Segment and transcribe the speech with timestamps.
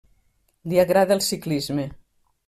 [0.71, 1.85] Li agrada el ciclisme.